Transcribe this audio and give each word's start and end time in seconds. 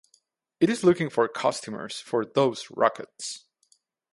It 0.59 0.71
is 0.71 0.83
looking 0.83 1.11
for 1.11 1.27
customers 1.27 1.99
for 1.99 2.25
those 2.25 2.71
rockets. 2.71 3.45